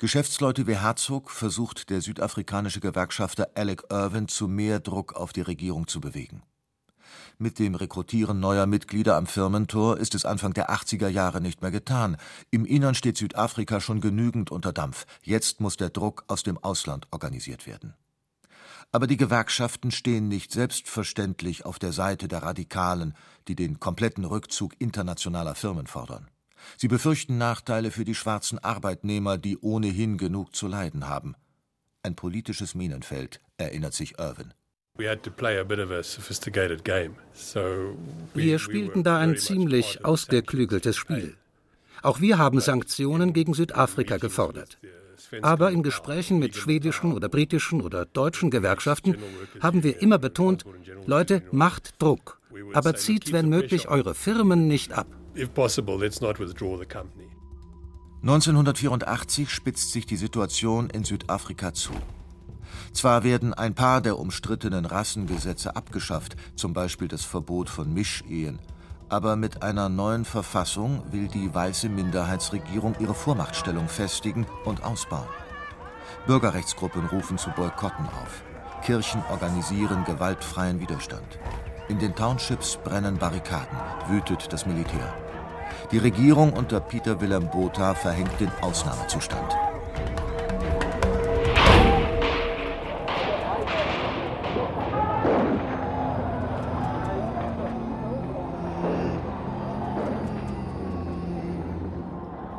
Geschäftsleute 0.01 0.65
wie 0.65 0.77
Herzog 0.77 1.29
versucht 1.29 1.91
der 1.91 2.01
südafrikanische 2.01 2.79
Gewerkschafter 2.79 3.51
Alec 3.53 3.83
Irwin 3.91 4.27
zu 4.27 4.47
mehr 4.47 4.79
Druck 4.79 5.13
auf 5.13 5.31
die 5.31 5.41
Regierung 5.41 5.87
zu 5.87 6.01
bewegen. 6.01 6.41
Mit 7.37 7.59
dem 7.59 7.75
Rekrutieren 7.75 8.39
neuer 8.39 8.65
Mitglieder 8.65 9.15
am 9.15 9.27
Firmentor 9.27 9.99
ist 9.99 10.15
es 10.15 10.25
Anfang 10.25 10.55
der 10.55 10.71
80er 10.71 11.07
Jahre 11.07 11.39
nicht 11.39 11.61
mehr 11.61 11.69
getan. 11.69 12.17
Im 12.49 12.65
Innern 12.65 12.95
steht 12.95 13.15
Südafrika 13.15 13.79
schon 13.79 14.01
genügend 14.01 14.49
unter 14.49 14.73
Dampf. 14.73 15.05
Jetzt 15.21 15.61
muss 15.61 15.77
der 15.77 15.91
Druck 15.91 16.23
aus 16.25 16.41
dem 16.41 16.57
Ausland 16.57 17.05
organisiert 17.11 17.67
werden. 17.67 17.93
Aber 18.91 19.05
die 19.05 19.17
Gewerkschaften 19.17 19.91
stehen 19.91 20.27
nicht 20.27 20.51
selbstverständlich 20.51 21.63
auf 21.63 21.77
der 21.77 21.91
Seite 21.91 22.27
der 22.27 22.41
Radikalen, 22.41 23.13
die 23.47 23.55
den 23.55 23.79
kompletten 23.79 24.25
Rückzug 24.25 24.73
internationaler 24.79 25.53
Firmen 25.53 25.85
fordern. 25.85 26.27
Sie 26.77 26.87
befürchten 26.87 27.37
Nachteile 27.37 27.91
für 27.91 28.05
die 28.05 28.15
schwarzen 28.15 28.59
Arbeitnehmer, 28.59 29.37
die 29.37 29.57
ohnehin 29.57 30.17
genug 30.17 30.55
zu 30.55 30.67
leiden 30.67 31.07
haben. 31.07 31.35
Ein 32.03 32.15
politisches 32.15 32.75
Minenfeld, 32.75 33.41
erinnert 33.57 33.93
sich 33.93 34.17
Irwin. 34.17 34.53
Wir 38.33 38.59
spielten 38.59 39.03
da 39.03 39.17
ein 39.19 39.37
ziemlich 39.37 40.05
ausgeklügeltes 40.05 40.95
Spiel. 40.95 41.37
Auch 42.01 42.19
wir 42.19 42.37
haben 42.37 42.59
Sanktionen 42.59 43.33
gegen 43.33 43.53
Südafrika 43.53 44.17
gefordert. 44.17 44.79
Aber 45.41 45.71
in 45.71 45.83
Gesprächen 45.83 46.39
mit 46.39 46.55
schwedischen 46.55 47.13
oder 47.13 47.29
britischen 47.29 47.81
oder 47.81 48.05
deutschen 48.05 48.49
Gewerkschaften 48.49 49.17
haben 49.59 49.83
wir 49.83 50.01
immer 50.01 50.17
betont, 50.17 50.65
Leute, 51.05 51.43
macht 51.51 52.01
Druck, 52.01 52.41
aber 52.73 52.95
zieht, 52.95 53.31
wenn 53.31 53.47
möglich, 53.47 53.87
eure 53.87 54.15
Firmen 54.15 54.67
nicht 54.67 54.93
ab. 54.93 55.07
1984 58.21 59.49
spitzt 59.49 59.91
sich 59.91 60.05
die 60.05 60.17
Situation 60.17 60.89
in 60.89 61.03
Südafrika 61.03 61.73
zu. 61.73 61.93
Zwar 62.93 63.23
werden 63.23 63.53
ein 63.53 63.73
paar 63.73 64.01
der 64.01 64.19
umstrittenen 64.19 64.85
Rassengesetze 64.85 65.75
abgeschafft, 65.75 66.35
zum 66.55 66.73
Beispiel 66.73 67.07
das 67.07 67.23
Verbot 67.23 67.69
von 67.69 67.93
Mischehen, 67.93 68.59
aber 69.09 69.35
mit 69.35 69.63
einer 69.63 69.89
neuen 69.89 70.23
Verfassung 70.23 71.01
will 71.11 71.27
die 71.27 71.53
weiße 71.53 71.89
Minderheitsregierung 71.89 72.95
ihre 72.99 73.13
Vormachtstellung 73.13 73.89
festigen 73.89 74.45
und 74.65 74.83
ausbauen. 74.83 75.27
Bürgerrechtsgruppen 76.27 77.07
rufen 77.07 77.37
zu 77.37 77.49
Boykotten 77.51 78.05
auf. 78.05 78.43
Kirchen 78.83 79.23
organisieren 79.29 80.03
gewaltfreien 80.05 80.79
Widerstand. 80.79 81.39
In 81.89 81.99
den 81.99 82.15
Townships 82.15 82.77
brennen 82.83 83.17
Barrikaden, 83.17 83.77
wütet 84.07 84.53
das 84.53 84.65
Militär. 84.65 85.13
Die 85.91 85.97
Regierung 85.97 86.53
unter 86.53 86.79
Peter 86.79 87.19
Willem 87.19 87.49
Botha 87.49 87.93
verhängt 87.93 88.39
den 88.39 88.51
Ausnahmezustand. 88.61 89.55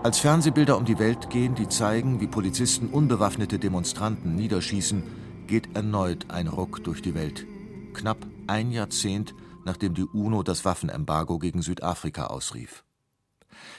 Als 0.03 0.19
Fernsehbilder 0.19 0.77
um 0.77 0.85
die 0.85 0.99
Welt 0.99 1.31
gehen, 1.31 1.55
die 1.55 1.69
zeigen, 1.69 2.21
wie 2.21 2.27
Polizisten 2.27 2.89
unbewaffnete 2.89 3.61
Demonstranten 3.61 4.35
niederschießen, 4.35 5.05
geht 5.47 5.77
erneut 5.77 6.27
ein 6.29 6.49
Ruck 6.49 6.83
durch 6.83 7.03
die 7.03 7.15
Welt. 7.15 7.47
Knapp 7.95 8.27
ein 8.49 8.73
Jahrzehnt, 8.73 9.33
nachdem 9.65 9.95
die 9.95 10.03
UNO 10.05 10.43
das 10.43 10.65
Waffenembargo 10.65 11.39
gegen 11.39 11.63
Südafrika 11.63 12.27
ausrief. 12.27 12.83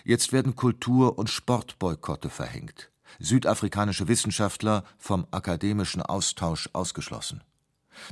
Jetzt 0.03 0.33
werden 0.33 0.55
Kultur- 0.55 1.17
und 1.17 1.29
Sportboykotte 1.29 2.29
verhängt. 2.29 2.91
Südafrikanische 3.19 4.07
Wissenschaftler 4.07 4.83
vom 4.97 5.27
akademischen 5.31 6.01
Austausch 6.01 6.69
ausgeschlossen. 6.73 7.43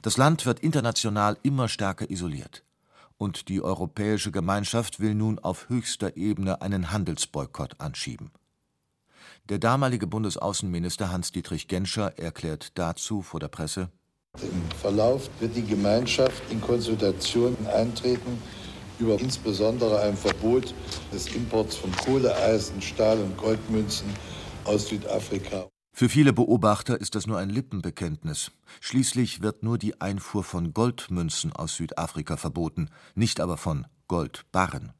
Das 0.01 0.18
Land 0.18 0.46
wird 0.46 0.60
international 0.60 1.38
immer 1.44 1.68
stärker 1.68 2.10
isoliert 2.10 2.63
und 3.22 3.50
die 3.50 3.62
Europäische 3.62 4.32
Gemeinschaft 4.32 5.00
will 5.00 5.13
nun 5.13 5.38
auf 5.38 5.70
höchster 5.70 6.18
Ebene 6.18 6.62
einen 6.63 6.91
Handelsboykott 6.91 7.80
anschieben. 7.80 8.32
Der 9.48 9.60
damalige 9.60 10.08
Bundesaußenminister 10.08 11.12
Hans-Dietrich 11.12 11.68
Genscher 11.68 12.18
erklärt 12.18 12.77
dazu 12.80 13.22
vor 13.22 13.39
der 13.39 13.48
Presse: 13.48 13.89
Im 14.41 14.63
Verlauf 14.80 15.30
wird 15.39 15.56
die 15.56 15.65
Gemeinschaft 15.65 16.41
in 16.50 16.62
Konsultationen 16.62 17.68
eintreten 17.68 18.41
über 19.01 19.20
insbesondere 19.20 20.01
ein 20.01 20.15
Verbot 20.15 20.74
des 21.12 21.36
Imports 21.36 21.75
von 21.75 21.91
Kohle, 21.91 22.36
Eisen, 22.36 22.81
Stahl 22.81 23.20
und 23.20 23.36
Goldmünzen 23.38 24.08
aus 24.63 24.88
Südafrika. 24.88 25.67
Für 25.93 26.08
viele 26.08 26.31
Beobachter 26.31 27.01
ist 27.01 27.15
das 27.15 27.27
nur 27.27 27.38
ein 27.38 27.50
Lippenbekenntnis. 27.50 28.51
Schließlich 28.79 29.41
wird 29.41 29.62
nur 29.63 29.77
die 29.77 30.00
Einfuhr 30.00 30.43
von 30.43 30.74
Goldmünzen 30.74 31.51
aus 31.51 31.75
Südafrika 31.75 32.38
verboten, 32.38 32.89
nicht 33.13 33.41
aber 33.41 33.58
von 33.58 33.86
Goldbarren, 34.08 34.93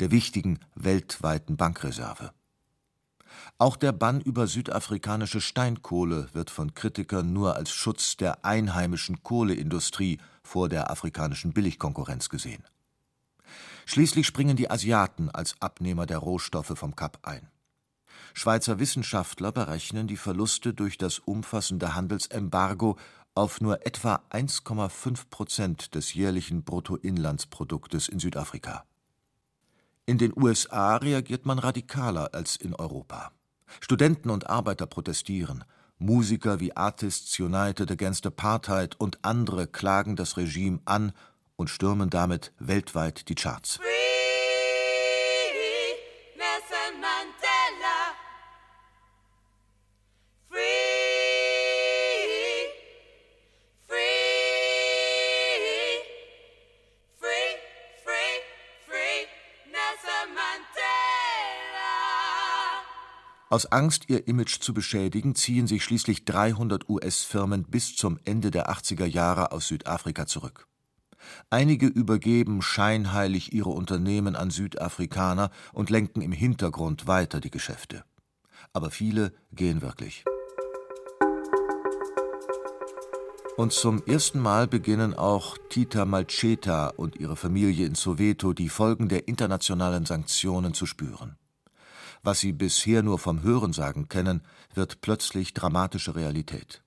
der 0.00 0.10
wichtigen 0.10 0.58
weltweiten 0.74 1.56
Bankreserve. 1.56 2.32
Auch 3.58 3.76
der 3.76 3.92
Bann 3.92 4.20
über 4.20 4.46
südafrikanische 4.46 5.40
Steinkohle 5.40 6.28
wird 6.32 6.50
von 6.50 6.74
Kritikern 6.74 7.32
nur 7.32 7.56
als 7.56 7.70
Schutz 7.70 8.16
der 8.16 8.44
einheimischen 8.44 9.22
Kohleindustrie 9.22 10.18
vor 10.42 10.68
der 10.68 10.90
afrikanischen 10.90 11.52
Billigkonkurrenz 11.52 12.28
gesehen. 12.30 12.64
Schließlich 13.88 14.26
springen 14.26 14.58
die 14.58 14.70
Asiaten 14.70 15.30
als 15.30 15.54
Abnehmer 15.60 16.04
der 16.04 16.18
Rohstoffe 16.18 16.74
vom 16.76 16.94
Kap 16.94 17.20
ein. 17.22 17.48
Schweizer 18.34 18.78
Wissenschaftler 18.78 19.50
berechnen 19.50 20.06
die 20.06 20.18
Verluste 20.18 20.74
durch 20.74 20.98
das 20.98 21.20
umfassende 21.20 21.94
Handelsembargo 21.94 22.98
auf 23.34 23.62
nur 23.62 23.86
etwa 23.86 24.20
1,5 24.28 25.30
Prozent 25.30 25.94
des 25.94 26.12
jährlichen 26.12 26.64
Bruttoinlandsproduktes 26.64 28.10
in 28.10 28.18
Südafrika. 28.18 28.84
In 30.04 30.18
den 30.18 30.34
USA 30.36 30.96
reagiert 30.96 31.46
man 31.46 31.58
radikaler 31.58 32.34
als 32.34 32.56
in 32.56 32.74
Europa. 32.74 33.32
Studenten 33.80 34.28
und 34.28 34.50
Arbeiter 34.50 34.86
protestieren. 34.86 35.64
Musiker 35.96 36.60
wie 36.60 36.76
Artists 36.76 37.40
United 37.40 37.90
Against 37.90 38.26
Apartheid 38.26 39.00
und 39.00 39.24
andere 39.24 39.66
klagen 39.66 40.14
das 40.14 40.36
Regime 40.36 40.80
an 40.84 41.12
und 41.58 41.68
stürmen 41.68 42.08
damit 42.08 42.52
weltweit 42.58 43.28
die 43.28 43.34
Charts. 43.34 43.80
Aus 63.50 63.64
Angst, 63.72 64.04
ihr 64.08 64.28
Image 64.28 64.60
zu 64.60 64.74
beschädigen, 64.74 65.34
ziehen 65.34 65.66
sich 65.66 65.82
schließlich 65.82 66.26
300 66.26 66.88
US-Firmen 66.88 67.64
bis 67.64 67.96
zum 67.96 68.20
Ende 68.24 68.50
der 68.50 68.70
80er 68.70 69.06
Jahre 69.06 69.52
aus 69.52 69.68
Südafrika 69.68 70.26
zurück. 70.26 70.68
Einige 71.50 71.86
übergeben 71.86 72.62
scheinheilig 72.62 73.52
ihre 73.52 73.70
Unternehmen 73.70 74.36
an 74.36 74.50
Südafrikaner 74.50 75.50
und 75.72 75.90
lenken 75.90 76.20
im 76.20 76.32
Hintergrund 76.32 77.06
weiter 77.06 77.40
die 77.40 77.50
Geschäfte. 77.50 78.04
Aber 78.72 78.90
viele 78.90 79.32
gehen 79.52 79.82
wirklich. 79.82 80.24
Und 83.56 83.72
zum 83.72 84.04
ersten 84.06 84.38
Mal 84.38 84.68
beginnen 84.68 85.14
auch 85.14 85.58
Tita 85.68 86.04
Malcheta 86.04 86.90
und 86.90 87.16
ihre 87.16 87.34
Familie 87.34 87.86
in 87.86 87.96
Soweto 87.96 88.52
die 88.52 88.68
Folgen 88.68 89.08
der 89.08 89.26
internationalen 89.26 90.06
Sanktionen 90.06 90.74
zu 90.74 90.86
spüren. 90.86 91.36
Was 92.22 92.38
sie 92.38 92.52
bisher 92.52 93.02
nur 93.02 93.18
vom 93.18 93.42
Hörensagen 93.42 94.08
kennen, 94.08 94.42
wird 94.74 95.00
plötzlich 95.00 95.54
dramatische 95.54 96.14
Realität. 96.14 96.82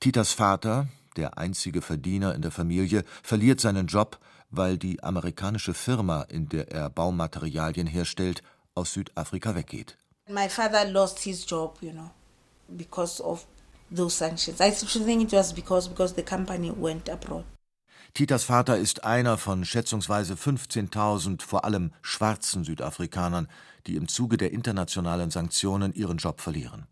Titas 0.00 0.32
Vater, 0.32 0.88
der 1.16 1.38
einzige 1.38 1.82
Verdiener 1.82 2.34
in 2.34 2.42
der 2.42 2.50
Familie, 2.50 3.04
verliert 3.22 3.60
seinen 3.60 3.86
Job, 3.86 4.18
weil 4.50 4.78
die 4.78 5.02
amerikanische 5.02 5.74
Firma, 5.74 6.22
in 6.22 6.48
der 6.48 6.70
er 6.70 6.90
Baumaterialien 6.90 7.86
herstellt, 7.86 8.42
aus 8.74 8.92
Südafrika 8.92 9.54
weggeht. 9.54 9.96
My 10.28 10.48
father 10.48 10.84
lost 10.84 11.20
his 11.20 11.44
job, 11.48 11.78
you 11.80 11.92
know, 11.92 12.10
because 12.68 13.22
of 13.22 13.46
those 13.94 14.16
sanctions. 14.16 14.60
I 14.60 14.70
think 14.70 15.22
it 15.22 15.32
was 15.32 15.52
because 15.52 15.88
because 15.88 16.14
the 16.14 16.22
company 16.22 16.72
went 16.76 17.08
abroad. 17.08 17.44
Titas 18.14 18.42
Vater 18.42 18.76
ist 18.76 19.04
einer 19.04 19.38
von 19.38 19.64
schätzungsweise 19.64 20.34
15.000 20.34 21.42
vor 21.42 21.64
allem 21.64 21.92
schwarzen 22.02 22.64
Südafrikanern, 22.64 23.48
die 23.86 23.94
im 23.94 24.08
Zuge 24.08 24.36
der 24.36 24.50
internationalen 24.52 25.30
Sanktionen 25.30 25.94
ihren 25.94 26.18
Job 26.18 26.40
verlieren. 26.40 26.86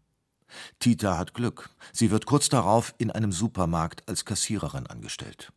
Tita 0.79 1.19
hat 1.19 1.35
Glück. 1.35 1.71
Sie 1.93 2.11
wird 2.11 2.27
kurz 2.27 2.49
darauf 2.49 2.95
in 2.99 3.11
einem 3.11 3.33
Supermarkt 3.33 4.09
als 4.09 4.25
Kassiererin 4.25 4.87
angestellt. 4.87 5.53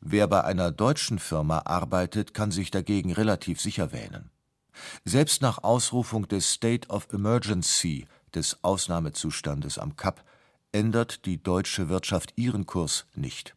Wer 0.00 0.26
bei 0.28 0.44
einer 0.44 0.70
deutschen 0.70 1.18
Firma 1.18 1.62
arbeitet, 1.64 2.34
kann 2.34 2.50
sich 2.50 2.70
dagegen 2.70 3.12
relativ 3.12 3.60
sicher 3.60 3.92
wähnen. 3.92 4.30
Selbst 5.04 5.40
nach 5.40 5.62
Ausrufung 5.62 6.28
des 6.28 6.52
State 6.52 6.88
of 6.88 7.10
Emergency, 7.12 8.06
des 8.34 8.62
Ausnahmezustandes 8.62 9.78
am 9.78 9.96
Kap, 9.96 10.24
ändert 10.72 11.24
die 11.24 11.42
deutsche 11.42 11.88
Wirtschaft 11.88 12.32
ihren 12.36 12.66
Kurs 12.66 13.06
nicht. 13.14 13.54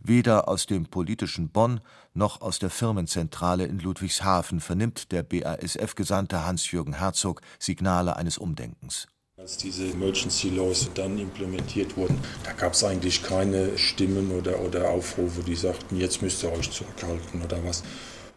Weder 0.00 0.48
aus 0.48 0.66
dem 0.66 0.86
politischen 0.86 1.48
Bonn 1.48 1.80
noch 2.12 2.42
aus 2.42 2.58
der 2.58 2.70
Firmenzentrale 2.70 3.64
in 3.64 3.78
Ludwigshafen 3.78 4.60
vernimmt 4.60 5.12
der 5.12 5.22
BASF-Gesandte 5.22 6.44
Hans-Jürgen 6.44 6.94
Herzog 6.94 7.40
Signale 7.58 8.16
eines 8.16 8.36
Umdenkens. 8.36 9.08
Als 9.40 9.56
diese 9.56 9.86
Emergency 9.86 10.50
Laws 10.50 10.90
dann 10.92 11.18
implementiert 11.18 11.96
wurden, 11.96 12.18
da 12.44 12.52
gab 12.52 12.74
es 12.74 12.84
eigentlich 12.84 13.22
keine 13.22 13.78
Stimmen 13.78 14.32
oder, 14.32 14.60
oder 14.60 14.90
Aufrufe, 14.90 15.42
die 15.42 15.54
sagten, 15.54 15.96
jetzt 15.96 16.20
müsst 16.20 16.42
ihr 16.42 16.52
euch 16.52 16.70
zurückhalten 16.70 17.40
oder 17.42 17.56
was. 17.64 17.82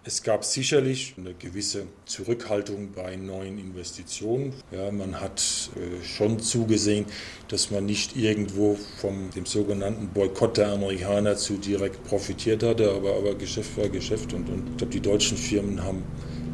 Es 0.06 0.24
gab 0.24 0.46
sicherlich 0.46 1.16
eine 1.18 1.34
gewisse 1.34 1.88
Zurückhaltung 2.06 2.94
bei 2.94 3.18
neuen 3.18 3.60
Investitionen. 3.60 4.54
Ja, 4.72 4.94
man 4.94 5.20
hat 5.20 5.42
äh, 5.76 6.06
schon 6.06 6.39
zugesehen, 6.39 7.06
dass 7.50 7.70
man 7.70 7.86
nicht 7.86 8.16
irgendwo 8.16 8.78
vom 9.02 9.30
dem 9.32 9.46
sogenannten 9.46 10.08
Boykott 10.08 10.56
der 10.56 10.70
Amerikaner 10.70 11.36
zu 11.36 11.58
direkt 11.58 12.02
profitiert 12.06 12.63
hatte, 12.63 12.89
aber, 12.94 13.18
aber 13.18 13.36
Geschäft 13.36 13.76
war 13.78 13.89
Geschäft. 13.89 14.32
Und, 14.32 14.48
und 14.48 14.70
ich 14.70 14.78
glaube, 14.78 14.94
die 14.94 15.02
deutschen 15.02 15.38
Firmen 15.38 15.84
haben 15.84 16.02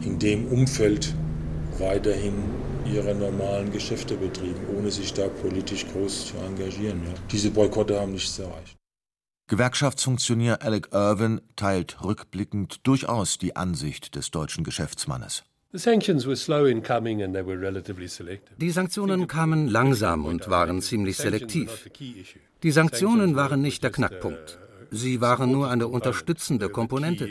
in 0.04 0.18
dem 0.18 0.48
Umfeld 0.48 1.14
weiterhin 1.78 2.34
ihre 2.94 3.16
normalen 3.16 3.72
Geschäfte 3.72 4.16
betrieben, 4.16 4.68
ohne 4.78 4.92
sich 4.92 5.14
da 5.14 5.28
politisch 5.28 5.88
groß 5.88 6.28
zu 6.28 6.38
engagieren. 6.38 7.02
Ja. 7.06 7.14
Diese 7.32 7.50
Boykotte 7.52 8.00
haben 8.00 8.14
nichts 8.14 8.40
erreicht. 8.40 8.78
Gewerkschaftsfunktionär 9.48 10.62
Alec 10.62 10.90
Irwin 10.92 11.42
teilt 11.56 12.04
rückblickend 12.04 12.86
durchaus 12.86 13.40
die 13.40 13.56
Ansicht 13.56 14.14
des 14.16 14.30
deutschen 14.30 14.64
Geschäftsmannes. 14.64 15.44
Die 15.72 15.78
Sanktionen 18.72 19.28
kamen 19.28 19.68
langsam 19.68 20.26
und 20.26 20.50
waren 20.50 20.82
ziemlich 20.82 21.18
selektiv. 21.18 21.88
Die 22.64 22.72
Sanktionen 22.72 23.36
waren 23.36 23.62
nicht 23.62 23.84
der 23.84 23.92
Knackpunkt. 23.92 24.58
Sie 24.92 25.22
waren 25.22 25.52
nur 25.52 25.70
eine 25.70 25.88
unterstützende 25.88 26.70
Komponente. 26.70 27.28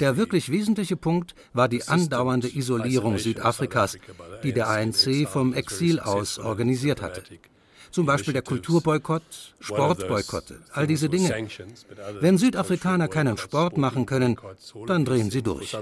Der 0.00 0.16
wirklich 0.16 0.50
wesentliche 0.50 0.96
Punkt 0.96 1.34
war 1.52 1.68
die 1.68 1.86
andauernde 1.86 2.48
Isolierung 2.48 3.18
Südafrikas, 3.18 3.98
die 4.42 4.52
der 4.52 4.68
ANC 4.68 5.28
vom 5.28 5.52
Exil 5.54 6.00
aus 6.00 6.38
organisiert 6.38 7.02
hatte. 7.02 7.22
Zum 7.90 8.06
Beispiel 8.06 8.32
der 8.32 8.42
Kulturboykott, 8.42 9.22
Sportboykotte, 9.60 10.60
all 10.72 10.86
diese 10.86 11.08
Dinge. 11.08 11.48
Wenn 12.20 12.38
Südafrikaner 12.38 13.06
keinen 13.06 13.36
Sport 13.36 13.78
machen 13.78 14.04
können, 14.04 14.36
dann 14.86 15.04
drehen 15.04 15.30
sie 15.30 15.42
durch. 15.42 15.76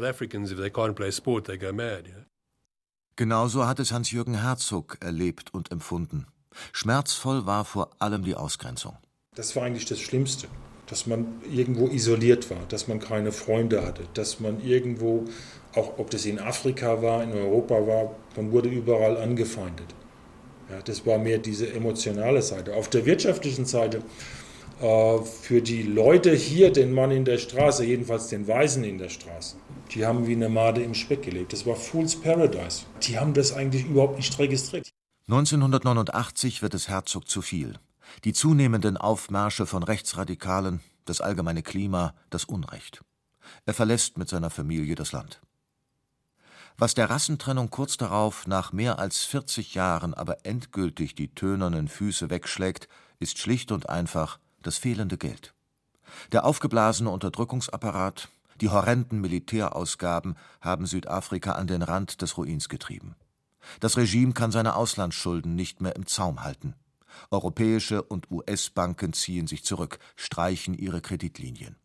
Genauso 3.17 3.67
hat 3.67 3.81
es 3.81 3.93
Hans-Jürgen 3.93 4.35
Herzog 4.35 4.99
erlebt 5.01 5.55
und 5.55 5.71
empfunden. 5.71 6.27
Schmerzvoll 6.73 7.47
war 7.47 7.65
vor 7.65 7.91
allem 7.99 8.25
die 8.25 8.35
Ausgrenzung. 8.35 8.97
Das 9.35 9.57
war 9.57 9.63
eigentlich 9.63 9.87
das 9.87 10.01
Schlimmste, 10.01 10.49
dass 10.87 11.07
man 11.07 11.41
irgendwo 11.51 11.89
isoliert 11.89 12.51
war, 12.51 12.61
dass 12.69 12.89
man 12.89 12.99
keine 12.99 13.33
Freunde 13.33 13.85
hatte, 13.85 14.03
dass 14.15 14.41
man 14.41 14.63
irgendwo, 14.63 15.25
auch 15.75 15.99
ob 15.99 16.11
das 16.11 16.27
in 16.27 16.39
Afrika 16.39 17.03
war, 17.03 17.23
in 17.23 17.33
Europa 17.33 17.87
war, 17.87 18.15
man 18.37 18.53
wurde 18.53 18.69
überall 18.69 19.17
angefeindet. 19.17 19.95
Ja, 20.71 20.81
das 20.83 21.07
war 21.07 21.19
mehr 21.19 21.39
diese 21.39 21.73
emotionale 21.73 22.43
Seite. 22.43 22.75
Auf 22.75 22.89
der 22.89 23.05
wirtschaftlichen 23.07 23.65
Seite 23.65 24.03
äh, 24.81 25.19
für 25.19 25.63
die 25.63 25.83
Leute 25.83 26.35
hier, 26.35 26.73
den 26.73 26.93
Mann 26.93 27.11
in 27.11 27.25
der 27.25 27.39
Straße, 27.39 27.85
jedenfalls 27.85 28.29
den 28.29 28.49
Weißen 28.49 28.83
in 28.85 28.99
der 28.99 29.09
Straße, 29.09 29.57
die 29.95 30.05
haben 30.05 30.27
wie 30.27 30.33
eine 30.33 30.49
Made 30.49 30.83
im 30.83 30.95
Speck 30.95 31.23
gelebt. 31.23 31.53
Das 31.53 31.67
war 31.67 31.77
Fool's 31.77 32.17
Paradise. 32.17 32.85
Die 33.03 33.19
haben 33.19 33.35
das 33.35 33.53
eigentlich 33.53 33.85
überhaupt 33.85 34.17
nicht 34.17 34.39
registriert. 34.39 34.91
1989 35.29 36.63
wird 36.63 36.75
es 36.75 36.89
Herzog 36.89 37.29
zu 37.29 37.43
viel. 37.43 37.79
Die 38.25 38.33
zunehmenden 38.33 38.97
Aufmärsche 38.97 39.67
von 39.67 39.83
Rechtsradikalen, 39.83 40.81
das 41.05 41.21
allgemeine 41.21 41.63
Klima, 41.63 42.15
das 42.31 42.45
Unrecht. 42.45 43.03
Er 43.67 43.75
verlässt 43.75 44.19
mit 44.19 44.29
seiner 44.29 44.51
Familie 44.51 44.95
das 44.95 45.13
Land. 45.13 45.41
Was 46.79 46.95
der 46.95 47.11
Rassentrennung 47.11 47.71
kurz 47.71 47.97
darauf 47.97 48.47
nach 48.47 48.73
mehr 48.73 48.99
als 48.99 49.25
40 49.25 49.75
Jahren 49.75 50.15
aber 50.15 50.47
endgültig 50.47 51.15
die 51.15 51.35
tönernen 51.35 51.89
Füße 51.89 52.31
wegschlägt, 52.31 52.89
ist 53.19 53.39
schlicht 53.39 53.73
und 53.73 53.89
einfach 53.89 54.39
das 54.63 54.79
fehlende 54.79 55.19
Geld. 55.19 55.55
Der 56.33 56.45
aufgeblasene 56.45 57.11
Unterdrückungsapparat, 57.11 58.29
die 58.61 58.69
horrenden 58.69 59.21
Militärausgaben 59.21 60.37
haben 60.61 60.87
Südafrika 60.87 61.53
an 61.53 61.67
den 61.67 61.83
Rand 61.83 62.23
des 62.23 62.37
Ruins 62.37 62.69
getrieben. 62.69 63.17
Das 63.81 63.97
Regime 63.97 64.33
kann 64.33 64.51
seine 64.51 64.75
Auslandsschulden 64.77 65.55
nicht 65.55 65.81
mehr 65.81 65.97
im 65.97 66.07
Zaum 66.07 66.43
halten. 66.43 66.75
Europäische 67.31 68.03
und 68.03 68.31
US-Banken 68.31 69.13
ziehen 69.13 69.47
sich 69.47 69.65
zurück, 69.65 69.99
streichen 70.17 70.75
ihre 70.75 71.01
Kreditlinien. 71.01 71.77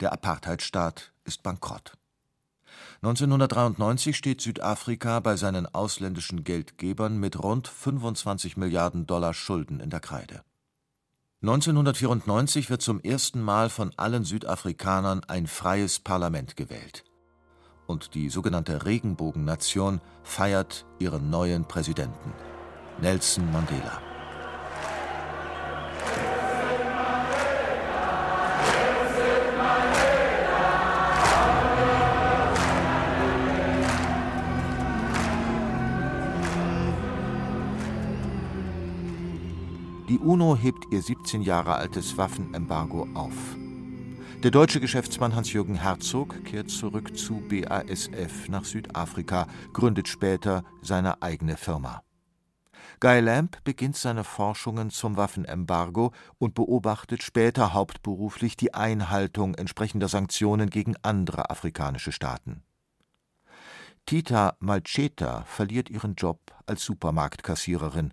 Der 0.00 0.12
Apartheidstaat 0.12 1.12
ist 1.24 1.42
bankrott. 1.42 1.92
1993 3.02 4.16
steht 4.16 4.40
Südafrika 4.40 5.20
bei 5.20 5.36
seinen 5.36 5.66
ausländischen 5.66 6.44
Geldgebern 6.44 7.18
mit 7.18 7.42
rund 7.42 7.68
25 7.68 8.56
Milliarden 8.56 9.06
Dollar 9.06 9.34
Schulden 9.34 9.80
in 9.80 9.90
der 9.90 10.00
Kreide. 10.00 10.42
1994 11.42 12.70
wird 12.70 12.82
zum 12.82 13.00
ersten 13.00 13.42
Mal 13.42 13.68
von 13.68 13.92
allen 13.96 14.24
Südafrikanern 14.24 15.24
ein 15.26 15.48
freies 15.48 15.98
Parlament 15.98 16.56
gewählt. 16.56 17.04
Und 17.88 18.14
die 18.14 18.28
sogenannte 18.28 18.86
Regenbogennation 18.86 20.00
feiert 20.22 20.86
ihren 21.00 21.30
neuen 21.30 21.66
Präsidenten, 21.66 22.32
Nelson 23.00 23.50
Mandela. 23.50 24.11
Die 40.12 40.18
UNO 40.18 40.54
hebt 40.54 40.92
ihr 40.92 41.00
17 41.00 41.40
Jahre 41.40 41.76
altes 41.76 42.18
Waffenembargo 42.18 43.08
auf. 43.14 43.56
Der 44.42 44.50
deutsche 44.50 44.78
Geschäftsmann 44.78 45.34
Hans-Jürgen 45.34 45.76
Herzog 45.76 46.44
kehrt 46.44 46.68
zurück 46.68 47.16
zu 47.16 47.42
BASF 47.48 48.50
nach 48.50 48.66
Südafrika, 48.66 49.46
gründet 49.72 50.08
später 50.08 50.64
seine 50.82 51.22
eigene 51.22 51.56
Firma. 51.56 52.02
Guy 53.00 53.20
Lamb 53.20 53.64
beginnt 53.64 53.96
seine 53.96 54.22
Forschungen 54.22 54.90
zum 54.90 55.16
Waffenembargo 55.16 56.12
und 56.36 56.52
beobachtet 56.52 57.22
später 57.22 57.72
hauptberuflich 57.72 58.54
die 58.58 58.74
Einhaltung 58.74 59.54
entsprechender 59.54 60.08
Sanktionen 60.08 60.68
gegen 60.68 60.94
andere 61.00 61.48
afrikanische 61.48 62.12
Staaten. 62.12 62.62
Tita 64.04 64.56
Malcheta 64.58 65.44
verliert 65.46 65.88
ihren 65.88 66.16
Job 66.16 66.52
als 66.66 66.84
Supermarktkassiererin. 66.84 68.12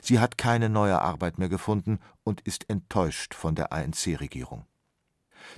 Sie 0.00 0.18
hat 0.20 0.38
keine 0.38 0.68
neue 0.68 1.00
Arbeit 1.00 1.38
mehr 1.38 1.48
gefunden 1.48 1.98
und 2.24 2.40
ist 2.42 2.68
enttäuscht 2.70 3.34
von 3.34 3.54
der 3.54 3.72
ANC-Regierung. 3.72 4.64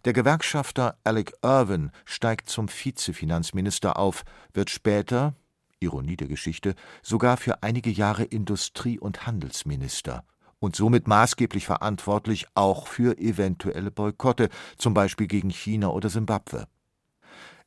Der 0.05 0.13
Gewerkschafter 0.13 0.99
Alec 1.05 1.35
Irwin 1.43 1.91
steigt 2.05 2.49
zum 2.49 2.69
Vizefinanzminister 2.69 3.99
auf, 3.99 4.25
wird 4.53 4.71
später, 4.71 5.35
Ironie 5.81 6.17
der 6.17 6.29
Geschichte, 6.29 6.75
sogar 7.03 7.37
für 7.37 7.63
einige 7.63 7.91
Jahre 7.91 8.25
Industrie- 8.25 8.99
und 8.99 9.27
Handelsminister 9.27 10.25
und 10.59 10.77
somit 10.77 11.07
maßgeblich 11.07 11.67
verantwortlich 11.67 12.47
auch 12.55 12.87
für 12.87 13.19
eventuelle 13.19 13.91
Boykotte, 13.91 14.49
zum 14.79 14.95
Beispiel 14.95 15.27
gegen 15.27 15.51
China 15.51 15.89
oder 15.89 16.09
Simbabwe. 16.09 16.67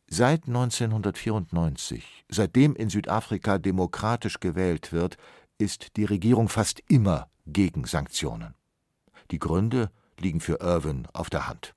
Seit 0.09 0.47
1994, 0.47 2.25
seitdem 2.29 2.75
in 2.75 2.89
Südafrika 2.89 3.57
demokratisch 3.57 4.39
gewählt 4.39 4.93
wird, 4.93 5.17
ist 5.57 5.97
die 5.97 6.05
Regierung 6.05 6.49
fast 6.49 6.81
immer 6.87 7.29
gegen 7.45 7.85
Sanktionen. 7.85 8.53
Die 9.31 9.39
Gründe 9.39 9.91
liegen 10.19 10.39
für 10.39 10.59
Irwin 10.61 11.07
auf 11.13 11.29
der 11.29 11.47
Hand. 11.47 11.73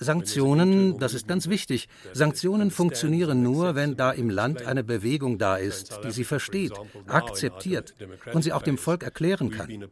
Sanktionen, 0.00 0.98
das 0.98 1.14
ist 1.14 1.28
ganz 1.28 1.48
wichtig. 1.48 1.88
Sanktionen 2.12 2.70
funktionieren 2.70 3.42
nur, 3.42 3.74
wenn 3.74 3.96
da 3.96 4.10
im 4.10 4.30
Land 4.30 4.66
eine 4.66 4.84
Bewegung 4.84 5.38
da 5.38 5.56
ist, 5.56 6.00
die 6.04 6.10
sie 6.10 6.24
versteht, 6.24 6.72
akzeptiert 7.06 7.94
und 8.32 8.42
sie 8.42 8.52
auch 8.52 8.62
dem 8.62 8.78
Volk 8.78 9.02
erklären 9.02 9.50
kann. 9.50 9.88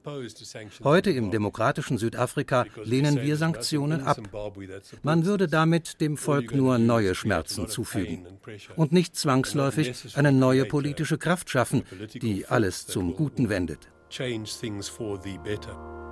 Heute 0.84 1.10
im 1.10 1.30
demokratischen 1.30 1.98
Südafrika 1.98 2.66
lehnen 2.84 3.20
wir 3.22 3.36
Sanktionen 3.36 4.02
ab. 4.02 4.20
Man 5.02 5.24
würde 5.24 5.48
damit 5.48 6.00
dem 6.00 6.16
Volk 6.16 6.54
nur 6.54 6.78
neue 6.78 7.14
Schmerzen 7.14 7.68
zufügen 7.68 8.26
und 8.76 8.92
nicht 8.92 9.16
zwangsläufig 9.16 10.16
eine 10.16 10.32
neue 10.32 10.64
politische 10.64 11.18
Kraft 11.18 11.50
schaffen, 11.50 11.82
die 12.14 12.46
alles 12.46 12.86
zum 12.86 13.14
Guten 13.14 13.48
wendet. 13.48 13.88
Change 14.08 14.50
things 14.60 14.88
for 14.88 15.20
the 15.22 15.36
better. 15.38 16.05